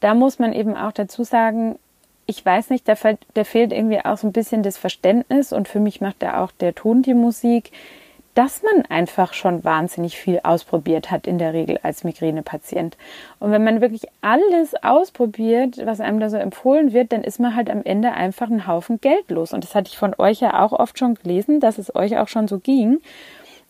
Da 0.00 0.14
muss 0.14 0.38
man 0.38 0.52
eben 0.52 0.76
auch 0.76 0.92
dazu 0.92 1.24
sagen, 1.24 1.78
ich 2.26 2.44
weiß 2.44 2.70
nicht, 2.70 2.88
da 2.88 2.94
fehlt 2.94 3.72
irgendwie 3.72 4.04
auch 4.04 4.16
so 4.16 4.26
ein 4.26 4.32
bisschen 4.32 4.62
das 4.62 4.78
Verständnis 4.78 5.52
und 5.52 5.68
für 5.68 5.80
mich 5.80 6.00
macht 6.00 6.22
da 6.22 6.42
auch 6.42 6.52
der 6.52 6.74
Ton 6.74 7.02
die 7.02 7.14
Musik 7.14 7.72
dass 8.34 8.62
man 8.62 8.86
einfach 8.86 9.34
schon 9.34 9.62
wahnsinnig 9.62 10.16
viel 10.16 10.40
ausprobiert 10.42 11.10
hat 11.10 11.26
in 11.26 11.38
der 11.38 11.52
Regel 11.52 11.78
als 11.82 12.02
Migränepatient. 12.02 12.96
Und 13.38 13.50
wenn 13.50 13.64
man 13.64 13.80
wirklich 13.80 14.06
alles 14.22 14.74
ausprobiert, 14.82 15.78
was 15.84 16.00
einem 16.00 16.18
da 16.18 16.30
so 16.30 16.38
empfohlen 16.38 16.92
wird, 16.92 17.12
dann 17.12 17.24
ist 17.24 17.40
man 17.40 17.54
halt 17.54 17.68
am 17.68 17.82
Ende 17.84 18.12
einfach 18.12 18.50
einen 18.50 18.66
Haufen 18.66 19.00
Geld 19.00 19.30
los. 19.30 19.52
Und 19.52 19.64
das 19.64 19.74
hatte 19.74 19.90
ich 19.90 19.98
von 19.98 20.14
euch 20.16 20.40
ja 20.40 20.64
auch 20.64 20.72
oft 20.72 20.98
schon 20.98 21.14
gelesen, 21.14 21.60
dass 21.60 21.78
es 21.78 21.94
euch 21.94 22.18
auch 22.18 22.28
schon 22.28 22.48
so 22.48 22.58
ging, 22.58 23.00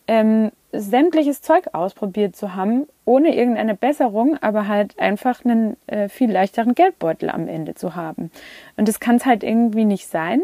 ähm, 0.07 0.51
sämtliches 0.71 1.41
Zeug 1.41 1.67
ausprobiert 1.73 2.35
zu 2.35 2.55
haben, 2.55 2.87
ohne 3.05 3.35
irgendeine 3.35 3.75
Besserung, 3.75 4.37
aber 4.41 4.67
halt 4.67 4.97
einfach 4.97 5.45
einen 5.45 5.77
äh, 5.87 6.09
viel 6.09 6.31
leichteren 6.31 6.73
Geldbeutel 6.73 7.29
am 7.29 7.47
Ende 7.47 7.75
zu 7.75 7.95
haben. 7.95 8.31
Und 8.75 8.87
das 8.87 8.99
kann 8.99 9.17
es 9.17 9.25
halt 9.25 9.43
irgendwie 9.43 9.85
nicht 9.85 10.07
sein. 10.07 10.41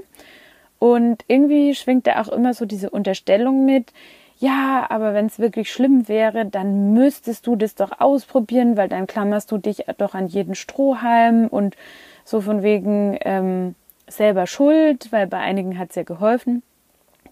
Und 0.79 1.23
irgendwie 1.27 1.75
schwingt 1.75 2.07
da 2.07 2.21
auch 2.21 2.29
immer 2.29 2.53
so 2.53 2.65
diese 2.65 2.89
Unterstellung 2.89 3.65
mit, 3.65 3.91
ja, 4.39 4.85
aber 4.89 5.13
wenn 5.13 5.25
es 5.25 5.37
wirklich 5.37 5.69
schlimm 5.71 6.07
wäre, 6.07 6.45
dann 6.45 6.93
müsstest 6.93 7.45
du 7.45 7.57
das 7.57 7.75
doch 7.75 7.99
ausprobieren, 7.99 8.77
weil 8.77 8.87
dann 8.87 9.05
klammerst 9.05 9.51
du 9.51 9.57
dich 9.57 9.83
doch 9.97 10.15
an 10.15 10.27
jeden 10.27 10.55
Strohhalm 10.55 11.47
und 11.47 11.75
so 12.23 12.39
von 12.39 12.63
wegen 12.63 13.17
ähm, 13.21 13.75
selber 14.07 14.47
schuld, 14.47 15.11
weil 15.11 15.27
bei 15.27 15.39
einigen 15.39 15.77
hat 15.77 15.89
es 15.89 15.95
ja 15.95 16.03
geholfen. 16.03 16.63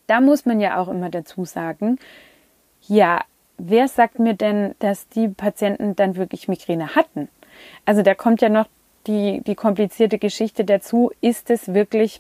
Da 0.08 0.20
muss 0.20 0.46
man 0.46 0.60
ja 0.60 0.82
auch 0.82 0.90
immer 0.90 1.10
dazu 1.10 1.46
sagen, 1.46 1.98
ja, 2.82 3.22
wer 3.58 3.88
sagt 3.88 4.20
mir 4.20 4.34
denn, 4.34 4.76
dass 4.80 5.08
die 5.08 5.30
Patienten 5.30 5.96
dann 5.96 6.18
wirklich 6.18 6.50
Migräne 6.50 6.96
hatten? 6.96 7.30
Also 7.86 8.02
da 8.02 8.16
kommt 8.16 8.42
ja 8.42 8.50
noch 8.50 8.68
die, 9.08 9.42
die 9.48 9.56
komplizierte 9.56 10.18
Geschichte 10.18 10.66
dazu, 10.66 11.12
ist 11.22 11.50
es 11.50 11.74
wirklich 11.74 12.20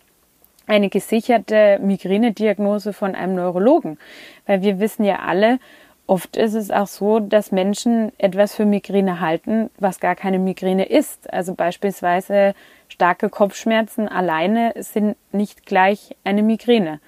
eine 0.67 0.89
gesicherte 0.89 1.79
Migränediagnose 1.81 2.93
von 2.93 3.15
einem 3.15 3.35
Neurologen. 3.35 3.97
Weil 4.45 4.61
wir 4.61 4.79
wissen 4.79 5.03
ja 5.03 5.19
alle, 5.19 5.59
oft 6.05 6.37
ist 6.37 6.53
es 6.53 6.71
auch 6.71 6.87
so, 6.87 7.19
dass 7.19 7.51
Menschen 7.51 8.11
etwas 8.17 8.55
für 8.55 8.65
Migräne 8.65 9.19
halten, 9.19 9.69
was 9.79 9.99
gar 9.99 10.15
keine 10.15 10.39
Migräne 10.39 10.85
ist. 10.85 11.33
Also 11.33 11.55
beispielsweise 11.55 12.53
starke 12.89 13.29
Kopfschmerzen 13.29 14.07
alleine 14.07 14.73
sind 14.77 15.15
nicht 15.31 15.65
gleich 15.65 16.15
eine 16.23 16.43
Migräne. 16.43 16.99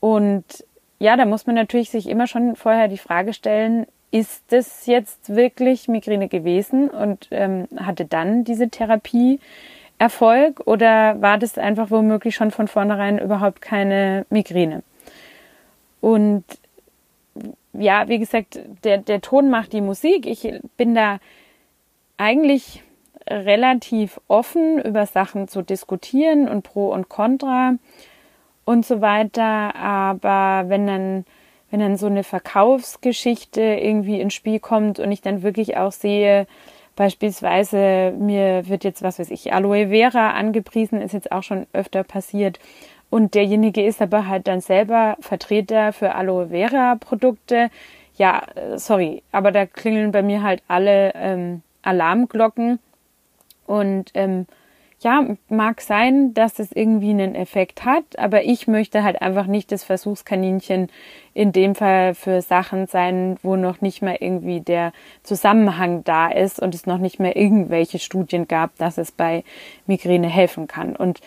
Und 0.00 0.44
ja, 0.98 1.16
da 1.16 1.24
muss 1.24 1.46
man 1.46 1.54
natürlich 1.54 1.90
sich 1.90 2.08
immer 2.08 2.26
schon 2.26 2.56
vorher 2.56 2.88
die 2.88 2.98
Frage 2.98 3.32
stellen, 3.32 3.86
ist 4.10 4.52
es 4.52 4.86
jetzt 4.86 5.34
wirklich 5.34 5.86
Migräne 5.86 6.28
gewesen 6.28 6.88
und 6.88 7.28
ähm, 7.30 7.68
hatte 7.76 8.06
dann 8.06 8.44
diese 8.44 8.70
Therapie 8.70 9.38
Erfolg 9.98 10.60
oder 10.66 11.20
war 11.20 11.38
das 11.38 11.58
einfach 11.58 11.90
womöglich 11.90 12.34
schon 12.34 12.50
von 12.50 12.68
vornherein 12.68 13.18
überhaupt 13.18 13.60
keine 13.60 14.26
Migräne? 14.30 14.82
Und 16.00 16.44
ja, 17.72 18.08
wie 18.08 18.18
gesagt, 18.18 18.60
der, 18.84 18.98
der 18.98 19.20
Ton 19.20 19.50
macht 19.50 19.72
die 19.72 19.80
Musik. 19.80 20.26
Ich 20.26 20.52
bin 20.76 20.94
da 20.94 21.18
eigentlich 22.16 22.82
relativ 23.28 24.20
offen, 24.28 24.80
über 24.80 25.06
Sachen 25.06 25.48
zu 25.48 25.62
diskutieren 25.62 26.48
und 26.48 26.62
Pro 26.62 26.92
und 26.92 27.08
Contra 27.08 27.74
und 28.64 28.86
so 28.86 29.00
weiter. 29.00 29.74
Aber 29.76 30.68
wenn 30.68 30.86
dann, 30.86 31.24
wenn 31.70 31.80
dann 31.80 31.96
so 31.96 32.06
eine 32.06 32.24
Verkaufsgeschichte 32.24 33.60
irgendwie 33.60 34.20
ins 34.20 34.34
Spiel 34.34 34.60
kommt 34.60 34.98
und 34.98 35.12
ich 35.12 35.20
dann 35.20 35.42
wirklich 35.42 35.76
auch 35.76 35.92
sehe, 35.92 36.46
Beispielsweise 36.98 38.12
mir 38.18 38.68
wird 38.68 38.82
jetzt, 38.82 39.02
was 39.02 39.20
weiß 39.20 39.30
ich, 39.30 39.52
Aloe 39.52 39.90
Vera 39.90 40.32
angepriesen, 40.32 41.00
ist 41.00 41.12
jetzt 41.12 41.30
auch 41.30 41.44
schon 41.44 41.68
öfter 41.72 42.02
passiert. 42.02 42.58
Und 43.08 43.36
derjenige 43.36 43.86
ist 43.86 44.02
aber 44.02 44.26
halt 44.26 44.48
dann 44.48 44.60
selber 44.60 45.16
Vertreter 45.20 45.92
für 45.92 46.16
Aloe 46.16 46.48
Vera 46.48 46.96
Produkte. 46.96 47.70
Ja, 48.16 48.42
äh, 48.56 48.78
sorry, 48.78 49.22
aber 49.30 49.52
da 49.52 49.64
klingeln 49.64 50.10
bei 50.10 50.24
mir 50.24 50.42
halt 50.42 50.60
alle 50.66 51.12
ähm, 51.14 51.62
Alarmglocken. 51.82 52.80
Und 53.64 54.10
ähm, 54.14 54.48
ja, 55.00 55.24
mag 55.48 55.80
sein, 55.80 56.34
dass 56.34 56.58
es 56.58 56.72
irgendwie 56.72 57.10
einen 57.10 57.36
Effekt 57.36 57.84
hat, 57.84 58.18
aber 58.18 58.44
ich 58.44 58.66
möchte 58.66 59.04
halt 59.04 59.22
einfach 59.22 59.46
nicht 59.46 59.70
das 59.70 59.84
Versuchskaninchen 59.84 60.88
in 61.34 61.52
dem 61.52 61.76
Fall 61.76 62.14
für 62.14 62.42
Sachen 62.42 62.88
sein, 62.88 63.36
wo 63.42 63.54
noch 63.54 63.80
nicht 63.80 64.02
mal 64.02 64.16
irgendwie 64.18 64.60
der 64.60 64.92
Zusammenhang 65.22 66.02
da 66.02 66.28
ist 66.28 66.60
und 66.60 66.74
es 66.74 66.86
noch 66.86 66.98
nicht 66.98 67.20
mehr 67.20 67.36
irgendwelche 67.36 68.00
Studien 68.00 68.48
gab, 68.48 68.76
dass 68.78 68.98
es 68.98 69.12
bei 69.12 69.44
Migräne 69.86 70.28
helfen 70.28 70.66
kann. 70.66 70.96
Und 70.96 71.20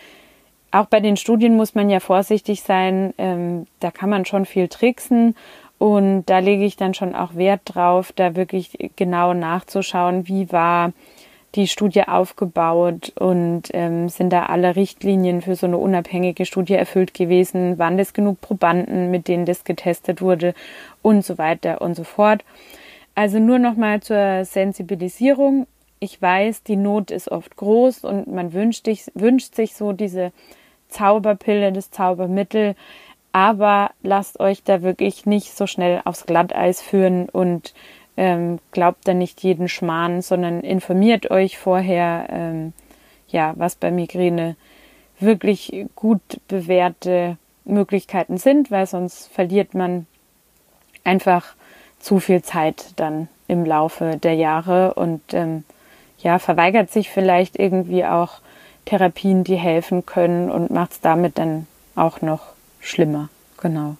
auch 0.72 0.88
bei 0.88 1.00
den 1.00 1.16
Studien 1.16 1.56
muss 1.56 1.74
man 1.74 1.90
ja 1.90 2.02
vorsichtig 2.02 2.64
sein, 2.64 3.14
ähm, 3.18 3.68
da 3.80 3.90
kann 3.90 4.10
man 4.10 4.26
schon 4.26 4.46
viel 4.46 4.68
tricksen 4.68 5.36
und 5.78 6.26
da 6.26 6.40
lege 6.40 6.66
ich 6.66 6.76
dann 6.76 6.94
schon 6.94 7.16
auch 7.16 7.36
Wert 7.36 7.62
drauf, 7.66 8.12
da 8.12 8.36
wirklich 8.36 8.92
genau 8.98 9.34
nachzuschauen, 9.34 10.28
wie 10.28 10.52
war 10.52 10.92
die 11.56 11.68
Studie 11.68 12.08
aufgebaut 12.08 13.12
und 13.20 13.70
ähm, 13.74 14.08
sind 14.10 14.32
da 14.32 14.46
alle 14.46 14.76
Richtlinien 14.76 15.42
für 15.42 15.56
so 15.56 15.68
eine 15.68 15.78
unabhängige 15.78 16.46
Studie 16.46 16.76
erfüllt 16.76 17.14
gewesen? 17.14 17.78
Waren 17.78 17.98
das 17.98 18.14
genug 18.14 18.40
Probanden, 18.40 19.12
mit 19.12 19.28
denen 19.28 19.46
das 19.46 19.64
getestet 19.64 20.22
wurde 20.22 20.54
und 21.02 21.26
so 21.26 21.38
weiter 21.38 21.82
und 21.82 21.96
so 21.96 22.04
fort? 22.04 22.44
Also 23.16 23.40
nur 23.40 23.60
nochmal 23.60 24.02
zur 24.02 24.46
Sensibilisierung. 24.46 25.68
Ich 26.00 26.22
weiß, 26.22 26.64
die 26.64 26.78
Not 26.78 27.12
ist 27.12 27.30
oft 27.30 27.56
groß 27.58 28.06
und 28.06 28.28
man 28.28 28.54
wünscht, 28.54 28.88
dich, 28.88 29.12
wünscht 29.14 29.56
sich 29.56 29.76
so 29.76 29.92
diese 29.92 30.32
Zauberpille, 30.88 31.72
das 31.72 31.92
Zaubermittel, 31.92 32.76
aber 33.34 33.92
lasst 34.02 34.40
euch 34.40 34.64
da 34.64 34.82
wirklich 34.82 35.26
nicht 35.26 35.56
so 35.56 35.68
schnell 35.68 36.02
aufs 36.06 36.26
Glatteis 36.26 36.82
führen 36.82 37.30
und 37.30 37.74
ähm, 38.22 38.60
glaubt 38.72 39.08
da 39.08 39.16
nicht 39.16 39.42
jeden 39.42 39.68
Schmarrn, 39.68 40.22
sondern 40.22 40.62
informiert 40.62 41.32
euch 41.32 41.58
vorher, 41.58 42.28
ähm, 42.30 42.74
ja, 43.30 43.56
was 43.58 43.74
bei 43.74 43.90
Migräne 43.90 44.56
wirklich 45.20 45.88
gut 45.96 46.22
bewährte 46.48 47.38
Möglichkeiten 47.66 48.38
sind, 48.38 48.70
weil 48.70 48.86
sonst 48.86 49.28
verliert 49.34 49.74
man 49.74 50.06
einfach 51.04 51.56
zu 52.00 52.20
viel 52.20 52.44
Zeit 52.44 52.94
dann 52.98 53.28
im 53.48 53.66
Laufe 53.66 54.18
der 54.18 54.36
Jahre 54.36 54.94
und 54.94 55.22
ähm, 55.34 55.64
ja, 56.20 56.38
verweigert 56.38 56.92
sich 56.92 57.10
vielleicht 57.10 57.58
irgendwie 57.58 58.06
auch 58.06 58.34
Therapien, 58.86 59.44
die 59.44 59.56
helfen 59.56 60.06
können 60.06 60.52
und 60.52 60.70
macht 60.70 60.92
es 60.92 61.02
damit 61.02 61.40
dann 61.40 61.66
auch 61.96 62.22
noch 62.22 62.54
schlimmer. 62.82 63.30
Genau. 63.58 63.98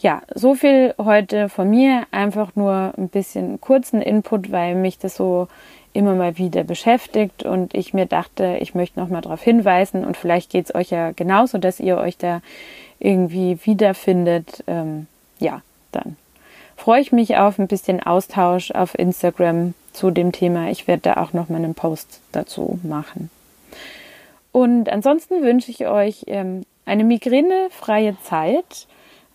Ja, 0.00 0.22
so 0.34 0.54
viel 0.54 0.94
heute 0.96 1.50
von 1.50 1.68
mir. 1.68 2.06
Einfach 2.10 2.56
nur 2.56 2.94
ein 2.96 3.10
bisschen 3.10 3.60
kurzen 3.60 4.00
Input, 4.00 4.50
weil 4.50 4.74
mich 4.74 4.98
das 4.98 5.14
so 5.14 5.46
immer 5.92 6.14
mal 6.14 6.38
wieder 6.38 6.64
beschäftigt 6.64 7.42
und 7.42 7.74
ich 7.74 7.92
mir 7.92 8.06
dachte, 8.06 8.56
ich 8.60 8.74
möchte 8.74 8.98
noch 8.98 9.08
mal 9.08 9.20
darauf 9.20 9.42
hinweisen 9.42 10.04
und 10.04 10.16
vielleicht 10.16 10.50
geht 10.50 10.66
es 10.66 10.74
euch 10.74 10.90
ja 10.90 11.10
genauso, 11.10 11.58
dass 11.58 11.80
ihr 11.80 11.98
euch 11.98 12.16
da 12.16 12.40
irgendwie 12.98 13.58
wiederfindet. 13.64 14.64
Ähm, 14.66 15.06
ja, 15.38 15.60
dann 15.92 16.16
freue 16.76 17.02
ich 17.02 17.12
mich 17.12 17.36
auf 17.36 17.58
ein 17.58 17.66
bisschen 17.66 18.02
Austausch 18.02 18.70
auf 18.70 18.98
Instagram 18.98 19.74
zu 19.92 20.10
dem 20.10 20.32
Thema. 20.32 20.70
Ich 20.70 20.88
werde 20.88 21.02
da 21.02 21.16
auch 21.18 21.34
noch 21.34 21.50
mal 21.50 21.56
einen 21.56 21.74
Post 21.74 22.20
dazu 22.32 22.78
machen. 22.82 23.28
Und 24.52 24.88
ansonsten 24.88 25.42
wünsche 25.42 25.70
ich 25.70 25.86
euch 25.86 26.24
ähm, 26.26 26.64
eine 26.86 27.04
migränefreie 27.04 28.16
Zeit. 28.22 28.86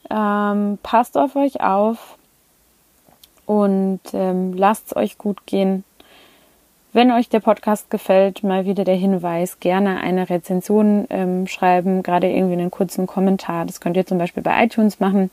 Ähm, 0.09 0.77
passt 0.83 1.17
auf 1.17 1.35
euch 1.35 1.61
auf 1.61 2.17
und 3.45 3.99
ähm, 4.13 4.53
lasst 4.53 4.87
es 4.87 4.95
euch 4.95 5.17
gut 5.17 5.45
gehen. 5.45 5.83
Wenn 6.93 7.11
euch 7.11 7.27
der 7.27 7.41
Podcast 7.41 7.89
gefällt, 7.89 8.43
mal 8.43 8.65
wieder 8.65 8.85
der 8.85 8.95
Hinweis, 8.95 9.59
gerne 9.59 9.99
eine 9.99 10.29
Rezension 10.29 11.05
ähm, 11.09 11.45
schreiben, 11.45 12.03
gerade 12.03 12.29
irgendwie 12.29 12.53
einen 12.53 12.71
kurzen 12.71 13.05
Kommentar. 13.05 13.65
Das 13.65 13.81
könnt 13.81 13.97
ihr 13.97 14.05
zum 14.05 14.17
Beispiel 14.17 14.43
bei 14.43 14.63
iTunes 14.63 15.01
machen. 15.01 15.29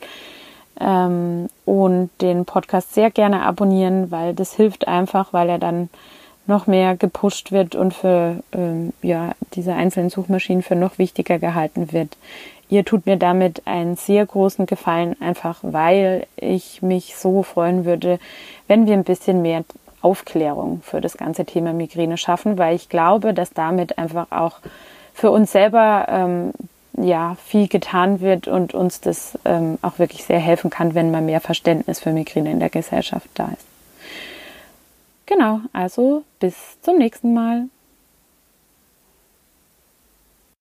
Ähm, 0.81 1.49
und 1.65 2.11
den 2.21 2.47
Podcast 2.47 2.95
sehr 2.95 3.11
gerne 3.11 3.43
abonnieren, 3.43 4.11
weil 4.11 4.35
das 4.35 4.55
hilft 4.55 4.89
einfach, 4.89 5.33
weil 5.33 5.49
er 5.49 5.59
dann 5.59 5.89
noch 6.47 6.67
mehr 6.67 6.97
gepusht 6.97 7.53
wird 7.53 7.77
und 7.77 7.95
für 7.95 8.43
ähm, 8.53 8.93
ja, 9.03 9.33
diese 9.55 9.75
einzelnen 9.75 10.11
Suchmaschinen 10.11 10.63
für 10.63 10.75
noch 10.75 10.99
wichtiger 10.99 11.39
gehalten 11.39 11.93
wird. 11.93 12.17
Ihr 12.73 12.87
tut 12.87 13.05
mir 13.05 13.19
damit 13.19 13.67
einen 13.67 13.97
sehr 13.97 14.25
großen 14.25 14.65
Gefallen, 14.65 15.15
einfach 15.21 15.59
weil 15.61 16.27
ich 16.37 16.81
mich 16.81 17.17
so 17.17 17.43
freuen 17.43 17.85
würde, 17.85 18.19
wenn 18.67 18.87
wir 18.87 18.95
ein 18.95 19.05
bisschen 19.05 19.43
mehr 19.43 19.65
Aufklärung 20.01 20.81
für 20.83 21.03
das 21.03 21.19
ganze 21.19 21.45
Thema 21.45 21.75
Migräne 21.75 22.17
schaffen, 22.17 22.57
weil 22.57 22.75
ich 22.75 22.89
glaube, 22.89 23.35
dass 23.35 23.53
damit 23.53 23.99
einfach 23.99 24.29
auch 24.31 24.61
für 25.13 25.31
uns 25.31 25.53
selber 25.53 26.07
ähm, 26.09 26.53
ja 26.97 27.37
viel 27.45 27.69
getan 27.69 28.23
wird 28.23 28.49
und 28.49 28.73
uns 28.73 29.03
das 29.03 29.39
ähm, 29.45 29.77
auch 29.83 29.99
wirklich 29.99 30.25
sehr 30.25 30.41
helfen 30.41 30.71
kann, 30.71 30.95
wenn 30.95 31.11
mal 31.11 31.21
mehr 31.21 31.43
Verständnis 31.43 32.01
für 32.01 32.13
Migräne 32.13 32.53
in 32.53 32.59
der 32.59 32.71
Gesellschaft 32.71 33.29
da 33.35 33.49
ist. 33.49 33.67
Genau, 35.27 35.61
also 35.75 36.25
bis 36.41 36.55
zum 36.81 36.97
nächsten 36.97 37.35
Mal. 37.35 37.65